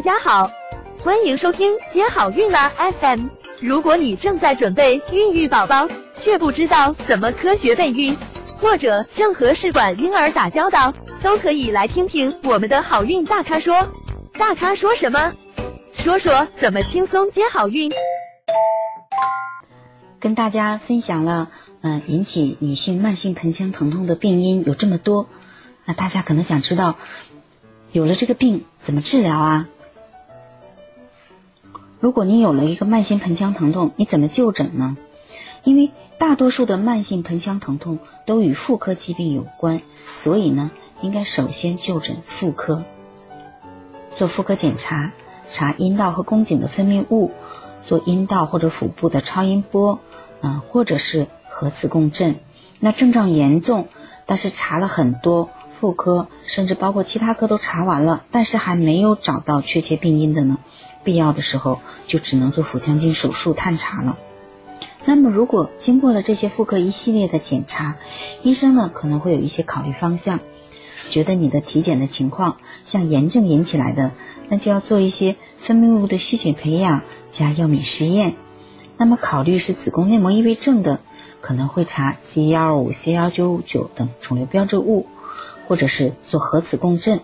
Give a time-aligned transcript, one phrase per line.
[0.00, 0.50] 大家好，
[1.04, 3.26] 欢迎收听接好运啦 FM。
[3.60, 5.88] 如果你正在准备孕育宝宝，
[6.18, 8.16] 却不知道怎么科学备孕，
[8.58, 13.92] 或者正和试管婴儿打交道，都可以来听听我们的好运大咖说。
[14.38, 15.34] 大咖说什么？
[15.92, 17.92] 说说怎么轻松接好运。
[20.18, 21.50] 跟大家分享了，
[21.82, 25.28] 嗯，引起女性慢性盆腔疼痛的病因有这么多，
[25.84, 26.96] 那大家可能想知道，
[27.92, 29.68] 有了这个病怎么治疗啊？
[32.00, 34.96] 如果你有了一个慢性盆腔疼痛，你怎么就诊呢？
[35.64, 39.82] 因为大多数的慢性盆腔疼痛都与妇科疾病有关，
[40.14, 40.70] 所以呢，
[41.02, 42.84] 应该首先就诊妇科，
[44.16, 45.12] 做妇科检查，
[45.52, 47.32] 查阴道和宫颈的分泌物，
[47.82, 50.00] 做阴道或者腹部的超音波，
[50.40, 52.36] 嗯，或者是核磁共振。
[52.78, 53.88] 那症状严重，
[54.24, 60.56] 但是查了很多妇科，甚至包括其他科都查完了，但是还没有找到确切病因的呢。
[61.02, 64.18] 必要的时候就只能做腹腔镜手术探查了。
[65.04, 67.96] 那么，如果经过了这些妇科一系列的检查，
[68.42, 70.40] 医生呢可能会有一些考虑方向，
[71.08, 74.12] 觉得你的体检的情况像炎症引起来的，
[74.48, 78.34] 那就要做一些分泌物的细菌培养加药敏试验。
[78.98, 81.00] 那么，考虑是子宫内膜异位症的，
[81.40, 85.06] 可能会查 C 幺二五、C 幺九五九等肿瘤标志物，
[85.66, 87.20] 或者是做核磁共振。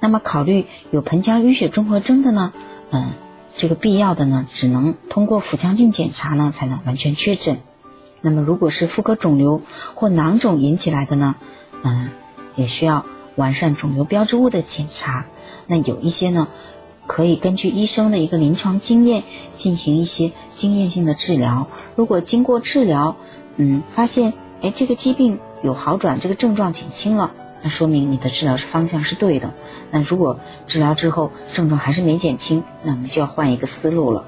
[0.00, 2.52] 那么，考虑有盆腔淤血综合征的呢？
[2.90, 3.12] 嗯，
[3.56, 7.58] 这个必要的呢，只能通过腹腔镜检查呢，才能完全确诊。
[8.20, 9.62] 那么，如果是妇科肿瘤
[9.94, 11.36] 或囊肿引起来的呢，
[11.82, 12.10] 嗯，
[12.54, 13.04] 也需要
[13.34, 15.26] 完善肿瘤标志物的检查。
[15.66, 16.48] 那有一些呢，
[17.06, 19.22] 可以根据医生的一个临床经验
[19.56, 21.68] 进行一些经验性的治疗。
[21.94, 23.16] 如果经过治疗，
[23.56, 27.32] 嗯，发现哎，这个疾病有好转，这个症状减轻了。
[27.62, 29.54] 那说明你的治疗是方向是对的。
[29.90, 34.26] 那如果治疗之后症状还是没减轻，那我们就要换一个思路了。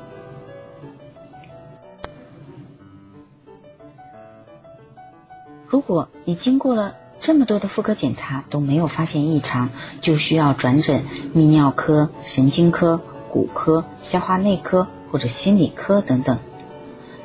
[5.69, 9.69] 如果你经过了这么多的妇科检查都没有发现异常，
[10.01, 11.05] 就需要转诊
[11.35, 16.39] 泌尿科、神经科、骨科、消化内科或者心理科等等。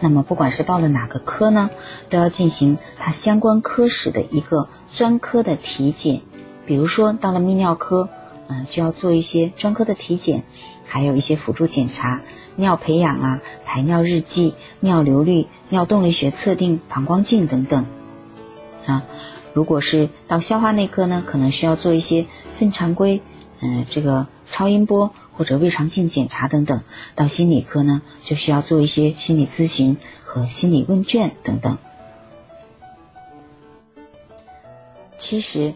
[0.03, 1.69] 那么，不管是到了哪个科呢，
[2.09, 6.19] 都要进行它相关科室的一个专科的体检。
[6.66, 8.09] 比如说，到了泌尿科，
[8.50, 10.44] 嗯，就要做一些专科的体检，
[10.86, 12.22] 还有一些辅助检查，
[12.58, 17.85] 尿培养啊、排尿日记、尿流率、尿动力学测定、膀胱镜等等。
[18.85, 19.03] 啊，
[19.53, 23.22] 如果是到消化内科呢，可能需要做一些粪常规，
[23.62, 25.14] 嗯，这个超音波。
[25.36, 26.84] 或者胃肠镜检查等等，
[27.16, 31.80] 到心理科呢，就需要做一些心理咨询和心理问卷等等。
[35.18, 35.74] 其实，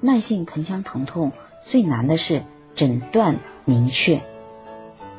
[0.00, 4.22] 慢性盆腔疼痛最难的是诊断明确。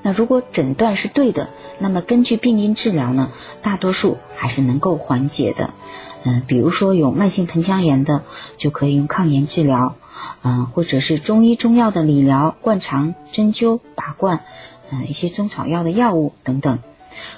[0.02, 5.76] 那如果诊断是对的，那么根据病因治疗呢，大多数还是能够缓解的。
[6.24, 8.24] 嗯，比如说有慢性盆腔炎的，
[8.58, 9.96] 就可以用抗炎治疗。
[10.44, 14.44] 嗯，或者是中医中药的理疗、灌肠、针灸、拔罐，
[14.92, 16.80] 嗯，一些中草药的药物等等。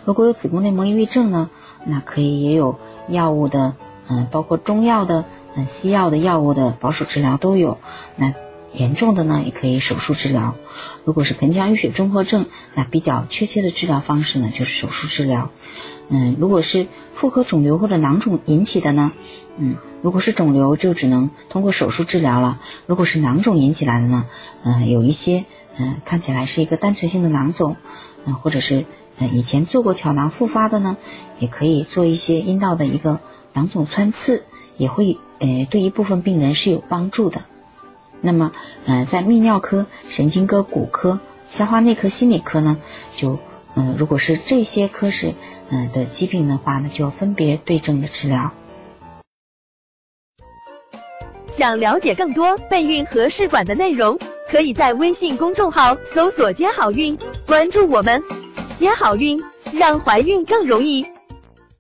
[0.06, 1.50] 如果有子宫内膜异位症呢，
[1.86, 3.76] 那可以也有药物的，
[4.10, 7.78] 嗯，包括中药的、嗯，西药的药物的保守治疗都有。
[8.16, 8.34] 那
[8.74, 10.56] 严重的呢，也可以手术治疗。
[11.04, 12.46] 如果是盆腔淤血综合症，
[12.76, 15.50] 那比较确切的治疗方式呢，就是手术治疗。
[16.10, 19.12] 嗯，如果是妇科肿瘤或者囊肿引起的呢，
[19.58, 19.76] 嗯。
[20.04, 22.62] 如果是肿瘤，就只能通过手术治疗了。
[22.86, 24.26] 如果是囊肿引起来的呢？
[24.64, 25.46] 嗯，有一些
[25.78, 27.76] 嗯看起来是一个单纯性的囊肿，
[28.24, 28.86] 嗯，或者是
[29.18, 30.98] 嗯以前做过巧囊复发的呢，
[31.40, 33.20] 也可以做一些阴道的一个
[33.54, 34.46] 囊肿穿刺，
[34.78, 37.42] 也会呃对一部分病人是有帮助的。
[38.22, 38.52] 那么
[38.86, 42.78] 嗯，在泌尿科、神经科、骨科、消化内科、心理科呢，
[43.16, 43.40] 就
[43.76, 45.34] 嗯如果是这些科室
[45.70, 48.52] 嗯的疾病的话呢，就分别对症的治疗。
[51.52, 57.18] 想了解更多备孕和试管的内容，可以在微信公众号搜索“接好运”，
[57.48, 58.22] 关注我们，
[58.76, 59.44] 接好运，
[59.74, 61.06] 让怀孕更容易。